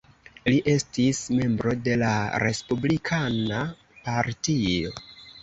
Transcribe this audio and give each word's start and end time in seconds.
Li 0.51 0.61
estis 0.71 1.19
membro 1.39 1.73
de 1.89 1.97
la 2.05 2.13
Respublikana 2.45 3.61
Partio. 4.09 4.99